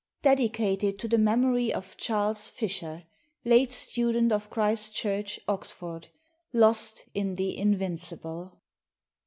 [0.23, 3.03] DEDICATED TO THE MEMORY OF CHARLES FISHER,
[3.45, 6.07] LATE STUDENT OF CHRIST CHURCH, OXFORD,
[6.53, 8.51] LOST IN THE "INVINCIBLE."